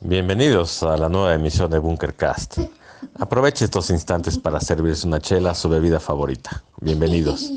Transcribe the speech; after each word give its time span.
Bienvenidos 0.00 0.84
a 0.84 0.96
la 0.96 1.08
nueva 1.08 1.34
emisión 1.34 1.68
de 1.72 1.80
Bunkercast. 1.80 2.58
Aproveche 3.18 3.64
estos 3.64 3.90
instantes 3.90 4.38
para 4.38 4.60
servirse 4.60 5.08
una 5.08 5.18
chela, 5.20 5.54
su 5.54 5.68
bebida 5.68 5.98
favorita. 5.98 6.62
Bienvenidos. 6.80 7.50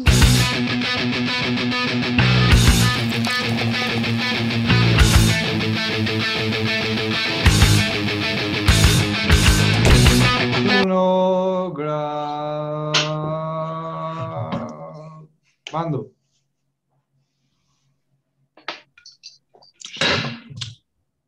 Mando. 15.71 16.11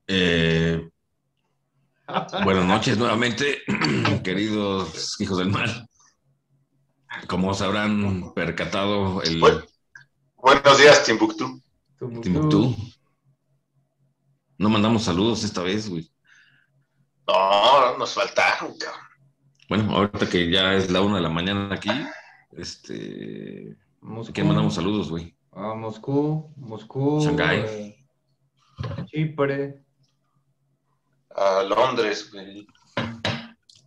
Eh, 0.07 0.73
buenas 2.43 2.66
noches 2.66 2.98
nuevamente, 2.98 3.62
queridos 4.23 5.20
hijos 5.20 5.38
del 5.38 5.49
mal. 5.49 5.88
Como 7.27 7.54
se 7.54 7.63
habrán 7.63 8.34
percatado, 8.34 9.21
el 9.23 9.40
Bueno. 9.40 9.62
Buenos 10.38 10.77
días, 10.77 11.04
Timbuktu. 11.05 11.62
Timbuktu. 12.21 12.76
No 14.57 14.70
mandamos 14.70 15.04
saludos 15.04 15.44
esta 15.44 15.62
vez, 15.62 15.90
güey. 15.90 16.09
No, 17.27 17.98
nos 17.98 18.13
faltaron, 18.13 18.77
cabrón. 18.77 19.02
Bueno, 19.70 19.95
ahorita 19.95 20.30
que 20.30 20.49
ya 20.52 20.73
es 20.73 20.91
la 20.91 21.02
una 21.02 21.16
de 21.18 21.21
la 21.21 21.30
mañana 21.30 21.73
aquí, 21.73 21.90
este. 22.57 23.77
Moscú. 24.02 24.32
¿A 24.32 24.34
quién 24.34 24.48
mandamos 24.48 24.76
saludos, 24.76 25.09
güey? 25.09 25.35
A 25.54 25.73
Moscú, 25.76 26.52
Moscú. 26.57 27.21
Shanghái. 27.23 27.59
eh, 27.59 28.05
Chipre, 29.05 29.82
A 31.36 31.64
Londres, 31.64 32.30
güey. 32.32 32.68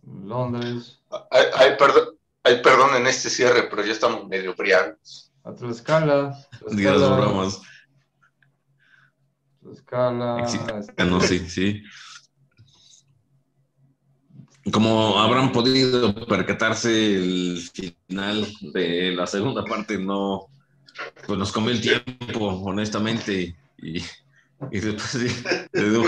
Londres, 0.03 0.99
Ay, 1.31 1.45
ay, 1.55 1.69
perdón, 1.79 2.09
ay, 2.43 2.61
perdón 2.61 2.95
en 2.95 3.07
este 3.07 3.29
cierre, 3.29 3.63
pero 3.69 3.85
ya 3.85 3.91
estamos 3.93 4.27
medio 4.27 4.53
briagos. 4.55 5.31
a 5.43 5.53
Tlaxcala. 5.53 6.37
Tlaxcala, 6.59 7.15
bromas. 7.17 7.61
Tlaxcala, 9.61 10.37
Exi- 10.39 10.93
Ah, 10.97 11.05
no, 11.05 11.19
sí, 11.21 11.39
sí. 11.49 11.83
Como 14.71 15.17
habrán 15.19 15.53
podido 15.53 16.13
percatarse, 16.25 17.15
el 17.15 17.61
final 17.73 18.45
de 18.73 19.13
la 19.15 19.25
segunda 19.25 19.63
parte 19.63 19.97
no, 19.97 20.47
pues 21.25 21.39
nos 21.39 21.53
comió 21.53 21.71
el 21.71 21.79
tiempo, 21.81 22.47
honestamente, 22.47 23.55
y, 23.77 23.99
y 24.71 24.79
después 24.79 25.13
de, 25.71 25.81
de 25.81 25.97
un 25.97 26.07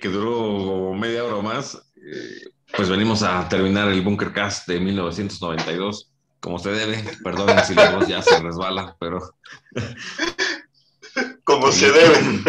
que 0.00 0.08
duró 0.08 0.92
media 0.94 1.24
hora 1.24 1.36
o 1.36 1.42
más, 1.42 1.74
eh, 1.96 2.50
pues 2.76 2.88
venimos 2.88 3.22
a 3.22 3.48
terminar 3.48 3.88
el 3.88 4.02
Bunker 4.02 4.32
Cast 4.32 4.68
de 4.68 4.80
1992, 4.80 6.12
como 6.40 6.58
se 6.58 6.70
debe, 6.70 7.04
perdonen 7.24 7.64
si 7.64 7.74
la 7.74 7.90
voz 7.96 8.06
ya 8.06 8.22
se 8.22 8.38
resbala, 8.40 8.96
pero 9.00 9.18
Como 11.44 11.72
se 11.72 11.90
debe. 11.90 12.18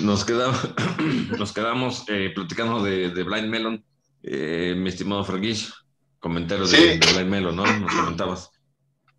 Nos, 0.00 0.24
quedamos 0.24 0.58
nos 1.38 1.52
quedamos 1.52 2.04
eh, 2.08 2.30
platicando 2.34 2.82
de, 2.82 3.10
de 3.10 3.22
Blind 3.22 3.48
Melon, 3.48 3.84
eh, 4.22 4.74
mi 4.76 4.88
estimado 4.88 5.24
Fergish. 5.24 5.72
Comentarios 6.20 6.70
de, 6.70 6.76
Sí. 6.76 6.84
de 6.98 7.12
Blind 7.14 7.30
Melon, 7.30 7.56
¿no? 7.56 7.64
Nos 7.64 7.94
comentabas. 7.94 8.50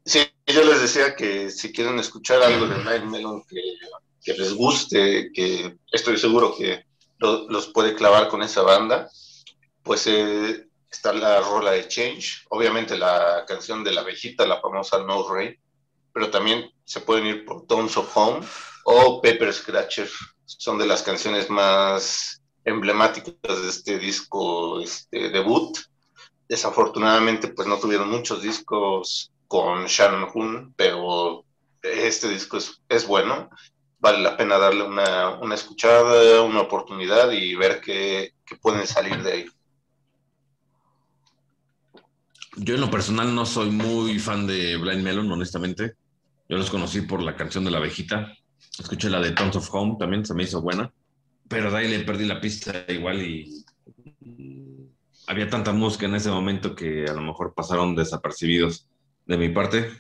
Sí, 0.05 0.19
yo 0.47 0.63
les 0.63 0.81
decía 0.81 1.15
que 1.15 1.49
si 1.49 1.71
quieren 1.71 1.97
escuchar 1.99 2.41
algo 2.43 2.67
de 2.67 2.83
Night 2.83 3.03
Melon 3.03 3.43
que, 3.47 3.59
que 4.23 4.33
les 4.33 4.53
guste, 4.53 5.31
que 5.33 5.77
estoy 5.91 6.17
seguro 6.17 6.55
que 6.57 6.85
lo- 7.19 7.47
los 7.49 7.67
puede 7.67 7.95
clavar 7.95 8.27
con 8.27 8.41
esa 8.43 8.61
banda, 8.61 9.09
pues 9.83 10.05
eh, 10.07 10.67
está 10.89 11.13
la 11.13 11.39
rola 11.41 11.71
de 11.71 11.87
Change, 11.87 12.45
obviamente 12.49 12.97
la 12.97 13.43
canción 13.47 13.83
de 13.83 13.91
la 13.93 14.01
abejita, 14.01 14.45
la 14.45 14.61
famosa 14.61 14.99
No 14.99 15.27
Ray, 15.27 15.57
pero 16.13 16.29
también 16.29 16.69
se 16.83 17.01
pueden 17.01 17.25
ir 17.27 17.45
por 17.45 17.65
Tones 17.65 17.95
of 17.97 18.15
Home 18.15 18.45
o 18.85 19.21
Pepper 19.21 19.53
Scratcher, 19.53 20.09
son 20.45 20.77
de 20.77 20.85
las 20.87 21.01
canciones 21.03 21.49
más 21.49 22.41
emblemáticas 22.65 23.33
de 23.61 23.69
este 23.69 23.97
disco 23.97 24.79
este, 24.81 25.29
debut. 25.29 25.77
Desafortunadamente, 26.47 27.47
pues 27.47 27.67
no 27.67 27.77
tuvieron 27.79 28.09
muchos 28.09 28.41
discos 28.41 29.31
con 29.47 29.85
Shannon 29.85 30.29
Hoon, 30.33 30.73
pero 30.75 31.45
este 31.81 32.27
disco 32.29 32.57
es, 32.57 32.81
es 32.89 33.07
bueno. 33.07 33.49
Vale 34.01 34.19
la 34.19 34.35
pena 34.35 34.57
darle 34.57 34.83
una, 34.83 35.29
una 35.35 35.53
escuchada, 35.53 36.41
una 36.41 36.61
oportunidad 36.61 37.31
y 37.31 37.53
ver 37.53 37.79
qué, 37.79 38.33
pueden 38.59 38.87
salir 38.87 39.21
de 39.21 39.31
ahí. 39.31 39.45
Yo 42.57 42.75
en 42.75 42.81
lo 42.81 42.89
personal 42.89 43.33
no 43.33 43.45
soy 43.45 43.69
muy 43.69 44.17
fan 44.17 44.47
de 44.47 44.75
Blind 44.77 45.03
Melon, 45.03 45.31
honestamente. 45.31 45.93
Yo 46.49 46.57
los 46.57 46.71
conocí 46.71 47.01
por 47.01 47.21
la 47.21 47.35
canción 47.35 47.63
de 47.63 47.69
la 47.69 47.77
abejita. 47.77 48.33
Escuché 48.79 49.07
la 49.07 49.21
de 49.21 49.31
Tons 49.31 49.55
of 49.55 49.69
Home, 49.71 49.97
también 49.99 50.25
se 50.25 50.33
me 50.33 50.43
hizo 50.43 50.61
buena. 50.61 50.91
Pero 51.47 51.69
de 51.69 51.77
ahí 51.77 51.87
le 51.87 51.99
perdí 51.99 52.25
la 52.25 52.41
pista 52.41 52.83
igual 52.87 53.21
y 53.21 53.63
había 55.27 55.47
tanta 55.47 55.73
música 55.73 56.07
en 56.07 56.15
ese 56.15 56.31
momento 56.31 56.75
que 56.75 57.05
a 57.05 57.13
lo 57.13 57.21
mejor 57.21 57.53
pasaron 57.53 57.95
desapercibidos 57.95 58.87
de 59.27 59.37
mi 59.37 59.49
parte. 59.49 59.91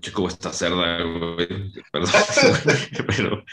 Chico, 0.00 0.26
esta 0.28 0.52
cerda, 0.52 1.02
güey. 1.02 1.72
Perdón. 1.92 2.10
pero, 3.06 3.44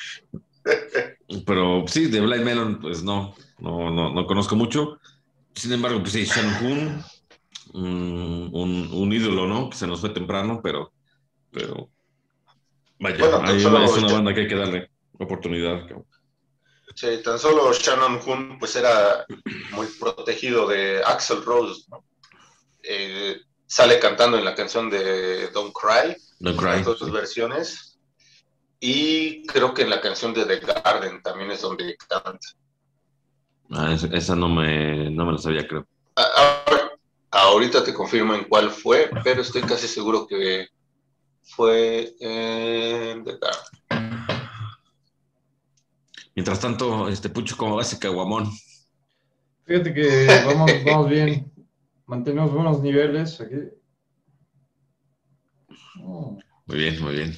pero 1.45 1.83
sí, 1.87 2.07
de 2.07 2.21
Blind 2.21 2.43
Melon, 2.43 2.79
pues 2.79 3.03
no, 3.03 3.35
no, 3.59 3.89
no, 3.91 4.13
no 4.13 4.25
conozco 4.25 4.55
mucho. 4.55 4.99
Sin 5.53 5.73
embargo, 5.73 5.99
pues 5.99 6.13
sí, 6.13 6.23
Shannon 6.25 6.55
Hoon, 6.63 7.03
un, 7.73 8.49
un, 8.53 8.89
un 8.93 9.13
ídolo, 9.13 9.47
¿no? 9.47 9.69
Que 9.69 9.77
se 9.77 9.87
nos 9.87 9.99
fue 9.99 10.09
temprano, 10.09 10.61
pero, 10.63 10.93
pero 11.51 11.89
vaya, 12.99 13.17
Bueno, 13.17 13.37
tan 13.39 13.45
ahí 13.49 13.59
solo- 13.59 13.83
es 13.83 13.97
una 13.97 14.13
banda 14.13 14.33
que 14.33 14.41
hay 14.41 14.47
que 14.47 14.55
darle 14.55 14.91
oportunidad. 15.19 15.87
Sí, 16.95 17.07
tan 17.23 17.39
solo 17.39 17.71
Shannon 17.73 18.19
Hoon 18.25 18.59
pues 18.59 18.75
era 18.75 19.25
muy 19.71 19.87
protegido 19.99 20.67
de 20.67 21.01
Axel 21.03 21.43
Rose. 21.43 21.83
¿no? 21.89 22.03
Eh, 22.83 23.37
sale 23.71 23.99
cantando 23.99 24.37
en 24.37 24.43
la 24.43 24.53
canción 24.53 24.89
de 24.89 25.47
Don't 25.51 25.73
Cry, 25.73 26.17
las 26.39 26.55
Cry. 26.57 26.83
dos 26.83 27.09
versiones. 27.09 27.97
Y 28.81 29.45
creo 29.47 29.73
que 29.73 29.83
en 29.83 29.89
la 29.89 30.01
canción 30.01 30.33
de 30.33 30.43
The 30.45 30.59
Garden 30.59 31.21
también 31.23 31.51
es 31.51 31.61
donde 31.61 31.95
canta. 31.95 32.37
Ah, 33.69 33.95
esa, 34.11 34.35
no 34.35 34.49
me, 34.49 35.09
no 35.09 35.25
me 35.25 35.31
la 35.31 35.37
sabía, 35.37 35.65
creo. 35.65 35.87
Ahora- 36.15 36.91
ahorita 37.31 37.81
te 37.85 37.93
confirmo 37.93 38.33
en 38.35 38.43
cuál 38.43 38.71
fue, 38.71 39.09
pero 39.23 39.41
estoy 39.41 39.61
casi 39.61 39.87
seguro 39.87 40.27
que 40.27 40.67
fue 41.41 42.13
en 42.19 43.23
The 43.23 43.37
Garden. 43.39 44.25
Mientras 46.35 46.59
tanto, 46.59 47.07
este 47.07 47.29
Pucho, 47.29 47.55
¿cómo 47.55 47.77
va 47.77 47.83
ese 47.83 47.99
caguamón? 47.99 48.51
Fíjate 49.65 49.93
que 49.93 50.27
vamos, 50.45 50.69
vamos 50.85 51.09
bien. 51.09 51.49
Mantenemos 52.11 52.53
buenos 52.53 52.81
niveles 52.81 53.39
aquí. 53.39 53.55
Oh. 56.03 56.37
Muy 56.65 56.77
bien, 56.77 57.01
muy 57.01 57.13
bien. 57.13 57.33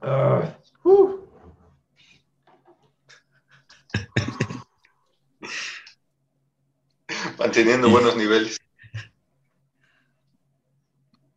Ah, 0.00 0.58
uh. 0.84 1.20
Manteniendo 7.38 7.90
buenos 7.90 8.16
niveles. 8.16 8.58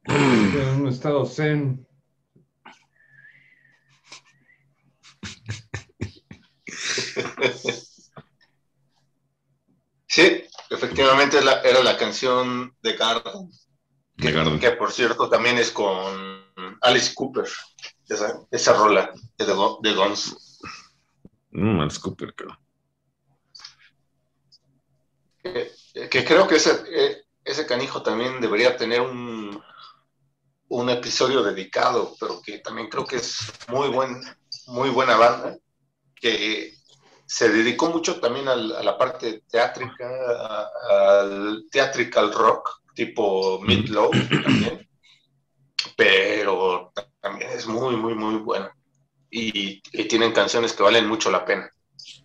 en 0.06 0.81
un 0.81 0.88
estado 0.88 1.25
zen. 1.25 1.85
Sí, 10.09 10.48
efectivamente 11.07 11.42
la- 11.44 11.62
era 11.62 11.83
la 11.83 11.98
canción 11.98 12.75
de 12.81 12.94
Garden. 12.94 13.50
Que 14.59 14.71
por 14.71 14.92
cierto 14.92 15.30
también 15.30 15.57
es 15.57 15.71
con 15.71 16.44
Alice 16.81 17.13
Cooper, 17.13 17.45
esa, 18.09 18.39
esa 18.51 18.74
rola 18.74 19.12
de, 19.38 19.45
de 19.45 19.94
Guns. 19.94 20.59
Mm, 21.51 21.80
Alice 21.81 22.00
Cooper, 22.00 22.33
creo. 22.33 22.57
Que, 25.44 25.71
que 26.09 26.25
creo 26.25 26.48
que 26.48 26.56
ese, 26.56 26.83
eh, 26.89 27.24
ese 27.44 27.65
canijo 27.65 28.01
también 28.01 28.42
debería 28.42 28.75
tener 28.75 29.01
un, 29.01 29.62
un 30.69 30.89
episodio 30.89 31.44
dedicado, 31.44 32.15
pero 32.19 32.42
que 32.42 32.59
también 32.59 32.89
creo 32.89 33.06
que 33.06 33.18
es 33.18 33.39
muy, 33.69 33.88
buen, 33.89 34.19
muy 34.68 34.89
buena 34.89 35.15
banda, 35.15 35.57
que 36.15 36.76
se 37.27 37.50
dedicó 37.50 37.89
mucho 37.89 38.19
también 38.19 38.47
al- 38.47 38.75
a 38.75 38.83
la 38.83 38.97
parte 38.97 39.44
teátrica, 39.50 40.07
a- 40.07 40.69
al 41.21 41.65
theatrical 41.69 42.33
rock, 42.33 42.81
tipo 42.95 43.59
Meatloaf 43.62 44.12
también, 44.44 44.89
pero 45.95 46.91
también 47.21 47.51
es 47.51 47.68
muy, 47.68 47.95
muy, 47.95 48.15
muy 48.15 48.35
bueno. 48.38 48.69
y, 49.29 49.81
tienen 50.07 50.31
canciones 50.31 50.74
que 50.74 50.83
valen 50.83 51.07
mucho 51.07 51.29
la 51.29 51.44
pena. 51.45 51.69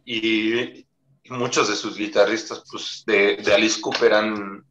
Y, 0.04 0.86
muchos 1.30 1.68
de 1.68 1.76
sus 1.76 1.96
guitarristas 1.96 2.62
pues, 2.70 3.02
de, 3.06 3.42
Alice 3.52 3.80
Cooper 3.80 4.14
han, 4.14 4.64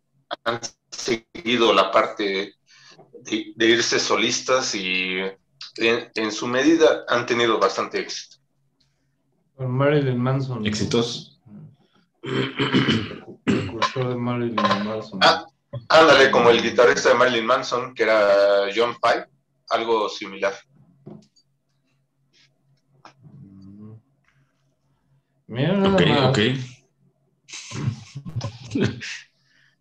seguido 0.90 1.74
la 1.74 1.92
parte 1.92 2.54
de, 3.22 3.66
irse 3.66 4.00
solistas 4.00 4.76
y 4.76 5.18
en, 5.78 6.32
su 6.32 6.48
medida 6.48 7.04
han 7.08 7.26
tenido 7.26 7.60
bastante 7.60 8.00
éxito. 8.00 8.41
Marilyn 9.58 10.18
Manson. 10.18 10.66
¿Éxitos? 10.66 11.40
de 12.24 14.16
Marilyn 14.16 14.56
Manson. 14.56 15.20
Ah, 15.24 15.46
ándale, 15.90 16.32
como 16.32 16.50
el 16.50 16.62
guitarrista 16.62 17.10
de 17.10 17.16
Marilyn 17.16 17.46
Manson, 17.46 17.94
que 17.94 18.04
era 18.04 18.68
John 18.76 18.96
Pye, 19.02 19.26
algo 19.70 20.10
similar. 20.10 20.54
ok, 25.48 26.02
ok. 26.30 26.40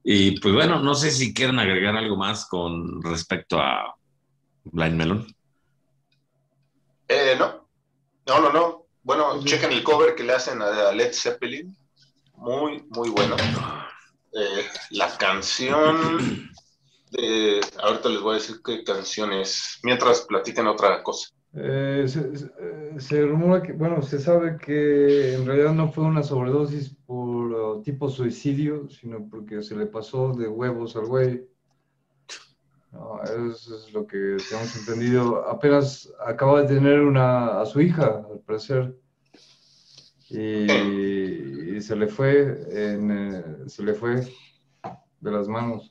y 0.05 0.41
pues 0.41 0.55
bueno, 0.55 0.81
no 0.81 0.95
sé 0.95 1.11
si 1.11 1.33
quieren 1.33 1.59
agregar 1.59 1.97
algo 1.97 2.17
más 2.17 2.47
con 2.47 3.03
respecto 3.03 3.61
a 3.61 3.95
Blind 4.65 4.97
Melon. 4.97 5.27
Eh, 7.09 7.35
no, 7.39 7.69
no, 8.27 8.41
no, 8.41 8.53
no. 8.53 8.80
Bueno, 9.03 9.43
chequen 9.45 9.73
el 9.73 9.83
cover 9.83 10.15
que 10.15 10.25
le 10.25 10.35
hacen 10.35 10.61
a 10.63 10.93
Led 10.93 11.13
Zeppelin. 11.13 11.75
Muy, 12.37 12.85
muy 12.91 13.11
bueno. 13.11 13.37
Eh, 14.33 14.65
la 14.91 15.17
canción, 15.19 16.51
de, 17.11 17.61
ahorita 17.83 18.09
les 18.09 18.21
voy 18.21 18.33
a 18.33 18.39
decir 18.39 18.57
qué 18.65 18.85
canción 18.85 19.33
es, 19.33 19.81
mientras 19.83 20.23
platican 20.23 20.67
otra 20.67 21.03
cosa. 21.03 21.29
Eh, 21.53 22.07
se, 22.99 23.27
rumora 23.27 23.63
que, 23.63 23.73
bueno, 23.73 24.03
se 24.03 24.21
sabe 24.21 24.57
que 24.57 25.35
en 25.35 25.47
realidad 25.47 25.73
no 25.73 25.91
fue 25.91 26.05
una 26.05 26.23
sobredosis 26.23 26.95
por 27.07 27.53
uh, 27.53 27.83
tipo 27.83 28.09
suicidio, 28.09 28.89
sino 28.89 29.29
porque 29.29 29.63
se 29.63 29.75
le 29.75 29.87
pasó 29.87 30.33
de 30.33 30.47
huevos 30.47 30.95
al 30.95 31.07
güey. 31.07 31.49
Eso 33.25 33.77
es 33.77 33.93
lo 33.93 34.07
que 34.07 34.37
tenemos 34.49 34.77
entendido. 34.77 35.49
Apenas 35.49 36.11
acaba 36.27 36.63
de 36.63 36.69
tener 36.75 37.01
una, 37.01 37.61
a 37.61 37.67
su 37.67 37.81
hija, 37.81 38.25
al 38.31 38.41
parecer. 38.41 38.95
Y, 40.29 41.81
se 41.81 41.97
le 41.97 42.07
fue, 42.07 42.67
eh, 42.69 43.43
se 43.67 43.83
le 43.83 43.95
fue 43.95 44.27
de 45.21 45.31
las 45.31 45.49
manos. 45.49 45.89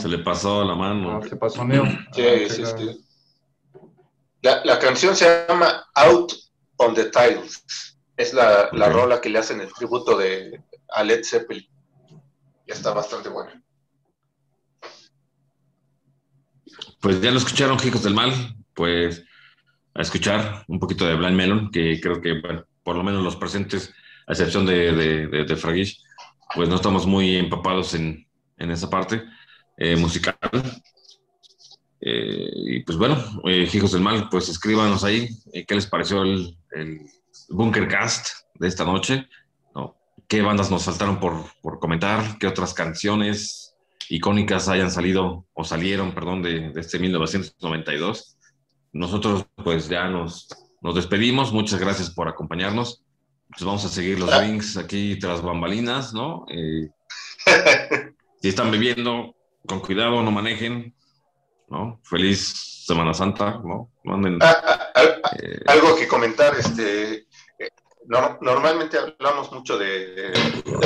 Se 0.00 0.08
le 0.08 0.18
pasó 0.18 0.64
la 0.64 0.74
mano. 0.74 1.22
se 1.22 1.36
pasó 1.36 1.64
Neo. 1.64 1.84
Sí, 2.12 2.48
sí, 2.48 2.64
sí. 2.64 3.04
La, 4.42 4.78
canción 4.78 5.16
se 5.16 5.46
llama 5.48 5.86
Out 5.94 6.32
on 6.76 6.94
the 6.94 7.04
Tiles. 7.04 7.64
Es 8.16 8.34
la, 8.34 8.68
rola 8.70 9.20
que 9.20 9.30
le 9.30 9.38
hacen 9.38 9.60
el 9.60 9.72
tributo 9.72 10.16
de 10.16 10.62
a 10.90 11.02
Led 11.02 11.24
Zeppelin. 11.24 11.66
Ya 12.66 12.74
está 12.74 12.92
bastante 12.92 13.28
buena. 13.28 13.63
Pues 17.04 17.20
ya 17.20 17.30
lo 17.30 17.36
escucharon, 17.36 17.76
hijos 17.86 18.02
del 18.02 18.14
mal. 18.14 18.32
Pues 18.72 19.22
a 19.92 20.00
escuchar 20.00 20.64
un 20.68 20.80
poquito 20.80 21.04
de 21.04 21.14
Blind 21.14 21.36
Melon, 21.36 21.70
que 21.70 22.00
creo 22.00 22.18
que, 22.22 22.40
por 22.82 22.96
lo 22.96 23.04
menos 23.04 23.22
los 23.22 23.36
presentes, 23.36 23.92
a 24.26 24.32
excepción 24.32 24.64
de, 24.64 24.90
de, 25.28 25.44
de, 25.44 25.56
Fragish, 25.56 26.02
pues 26.54 26.66
no 26.66 26.76
estamos 26.76 27.06
muy 27.06 27.36
empapados 27.36 27.92
en, 27.92 28.26
esa 28.56 28.88
parte 28.88 29.22
eh, 29.76 29.96
musical. 29.96 30.38
Eh, 32.00 32.50
y 32.54 32.80
pues 32.84 32.96
bueno, 32.96 33.22
eh, 33.48 33.68
hijos 33.70 33.92
del 33.92 34.00
mal, 34.00 34.30
pues 34.30 34.48
escríbanos 34.48 35.04
ahí 35.04 35.28
eh, 35.52 35.66
qué 35.66 35.74
les 35.74 35.86
pareció 35.86 36.22
el, 36.22 36.56
el, 36.72 37.00
Bunker 37.50 37.86
Cast 37.86 38.28
de 38.54 38.66
esta 38.66 38.84
noche, 38.86 39.28
¿no? 39.74 39.94
qué 40.26 40.40
bandas 40.40 40.70
nos 40.70 40.84
faltaron 40.84 41.20
por, 41.20 41.34
por, 41.60 41.78
comentar, 41.80 42.38
qué 42.38 42.46
otras 42.46 42.72
canciones 42.72 43.63
icónicas 44.08 44.68
hayan 44.68 44.90
salido 44.90 45.46
o 45.52 45.64
salieron, 45.64 46.14
perdón, 46.14 46.42
de, 46.42 46.70
de 46.70 46.80
este 46.80 46.98
1992. 46.98 48.38
Nosotros 48.92 49.46
pues 49.62 49.88
ya 49.88 50.08
nos, 50.08 50.48
nos 50.80 50.94
despedimos, 50.94 51.52
muchas 51.52 51.80
gracias 51.80 52.10
por 52.10 52.28
acompañarnos. 52.28 53.02
Pues 53.48 53.64
vamos 53.64 53.84
a 53.84 53.88
seguir 53.88 54.18
los 54.18 54.30
links 54.42 54.76
aquí 54.76 55.18
tras 55.18 55.42
bambalinas, 55.42 56.12
¿no? 56.12 56.44
si 58.42 58.48
están 58.48 58.70
bebiendo, 58.70 59.34
con 59.66 59.80
cuidado, 59.80 60.22
no 60.22 60.30
manejen, 60.30 60.94
¿no? 61.68 62.00
Feliz 62.04 62.84
Semana 62.86 63.14
Santa, 63.14 63.60
¿no? 63.64 63.90
Ah, 64.40 64.62
ah, 64.64 64.92
ah, 64.94 65.02
eh, 65.40 65.60
algo 65.66 65.96
que 65.96 66.06
comentar, 66.06 66.54
este, 66.54 67.26
eh, 67.58 67.70
normalmente 68.40 68.98
hablamos 68.98 69.50
mucho 69.52 69.78
de, 69.78 70.32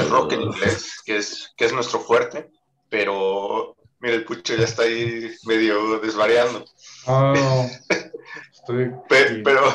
rock 0.09 0.33
en 0.33 0.43
inglés, 0.43 1.03
que 1.05 1.17
es, 1.17 1.53
que 1.57 1.65
es 1.65 1.73
nuestro 1.73 1.99
fuerte, 1.99 2.51
pero 2.89 3.77
mira, 4.01 4.15
el 4.15 4.25
pucho 4.25 4.55
ya 4.55 4.65
está 4.65 4.83
ahí 4.83 5.35
medio 5.45 5.99
desvariando. 6.01 6.65
pero, 9.09 9.09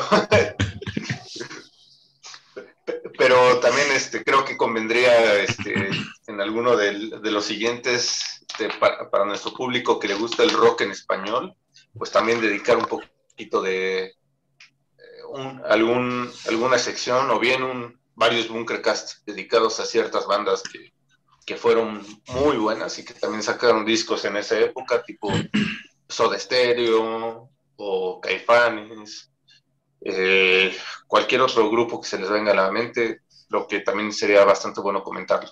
pero 3.18 3.60
también 3.60 3.88
este, 3.92 4.22
creo 4.22 4.44
que 4.44 4.56
convendría 4.56 5.42
este, 5.42 5.90
en 6.26 6.40
alguno 6.40 6.76
de, 6.76 6.92
los 7.30 7.44
siguientes, 7.44 8.44
este, 8.48 8.68
para, 8.78 9.24
nuestro 9.24 9.52
público 9.52 9.98
que 9.98 10.08
le 10.08 10.14
gusta 10.14 10.42
el 10.42 10.50
rock 10.50 10.82
en 10.82 10.92
español, 10.92 11.54
pues 11.96 12.10
también 12.10 12.40
dedicar 12.40 12.76
un 12.76 12.86
poquito 12.86 13.62
de 13.62 14.06
eh, 14.06 14.14
algún, 15.68 16.30
alguna 16.48 16.78
sección 16.78 17.30
o 17.30 17.38
bien 17.38 17.62
un, 17.62 17.98
varios 18.14 18.48
Bunkercast 18.48 19.24
dedicados 19.26 19.80
a 19.80 19.86
ciertas 19.86 20.26
bandas 20.26 20.62
que, 20.62 20.93
que 21.44 21.56
fueron 21.56 22.02
muy 22.28 22.56
buenas 22.56 22.98
y 22.98 23.04
que 23.04 23.14
también 23.14 23.42
sacaron 23.42 23.84
discos 23.84 24.24
en 24.24 24.36
esa 24.36 24.58
época, 24.58 25.02
tipo 25.02 25.32
Soda 26.08 26.38
Stereo 26.38 27.50
o 27.76 28.20
Caifanes, 28.20 29.30
eh, 30.00 30.74
cualquier 31.06 31.40
otro 31.40 31.70
grupo 31.70 32.00
que 32.00 32.08
se 32.08 32.18
les 32.18 32.30
venga 32.30 32.52
a 32.52 32.56
la 32.56 32.70
mente, 32.70 33.20
lo 33.48 33.66
que 33.66 33.80
también 33.80 34.12
sería 34.12 34.44
bastante 34.44 34.80
bueno 34.80 35.02
comentarlo. 35.02 35.50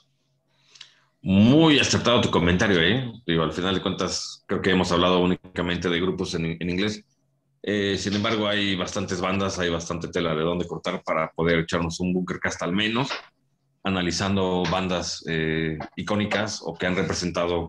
Muy 1.23 1.79
acertado 1.79 2.21
tu 2.21 2.31
comentario, 2.31 2.81
¿eh? 2.81 3.13
Al 3.41 3.53
final 3.53 3.77
de 3.77 3.83
cuentas, 3.83 4.43
creo 4.47 4.61
que 4.61 4.71
hemos 4.71 4.91
hablado 4.91 5.21
únicamente 5.21 5.89
de 5.89 6.01
grupos 6.01 6.35
en, 6.35 6.47
inglés. 6.61 7.05
Eh, 7.63 7.97
sin 7.97 8.15
embargo, 8.15 8.49
hay 8.49 8.75
bastantes 8.75 9.21
bandas, 9.21 9.59
hay 9.61 9.71
bastante 9.71 10.09
tela 10.09 10.35
de 10.35 10.43
dónde 10.43 10.67
cortar 10.67 11.01
para 11.05 11.31
poder 11.31 11.61
echarnos 11.61 12.01
un 12.01 12.13
bunkercast 12.13 12.61
al 12.63 12.73
menos, 12.73 13.11
analizando 13.85 14.63
bandas 14.71 15.25
eh, 15.29 15.79
icónicas 15.97 16.61
o 16.63 16.75
que 16.75 16.87
han 16.87 16.97
representado 16.97 17.67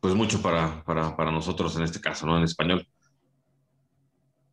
pues 0.00 0.14
mucho 0.14 0.42
para, 0.42 0.82
para, 0.84 1.16
para, 1.16 1.30
nosotros 1.30 1.76
en 1.76 1.82
este 1.84 2.00
caso, 2.00 2.26
¿no? 2.26 2.36
En 2.36 2.44
español. 2.44 2.86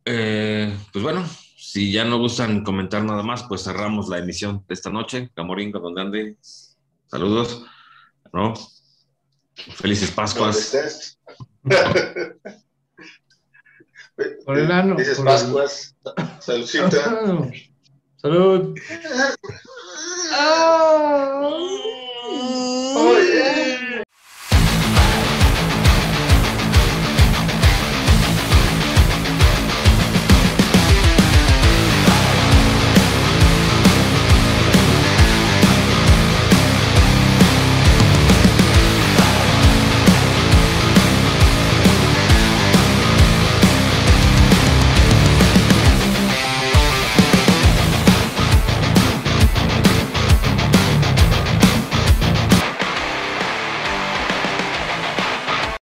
pues 0.04 1.02
bueno, 1.02 1.24
si 1.56 1.92
ya 1.92 2.04
no 2.04 2.18
gustan 2.18 2.64
comentar 2.64 3.04
nada 3.04 3.22
más, 3.22 3.44
pues 3.44 3.64
cerramos 3.64 4.08
la 4.08 4.18
emisión 4.18 4.64
de 4.66 4.74
esta 4.74 4.90
noche. 4.90 5.30
Camorín, 5.34 5.72
con 5.72 5.82
donde 5.82 6.00
ande, 6.00 6.36
Saludos, 7.10 7.64
¿no? 8.32 8.54
Felices 9.74 10.12
Pascuas. 10.12 11.18
Por 14.44 14.58
el 14.58 14.70
ano. 14.70 14.94
Felices 14.96 15.20
Pascuas. 15.20 15.96
Saludcita. 16.38 17.50
Salud. 18.22 18.78
Ah. 19.08 19.34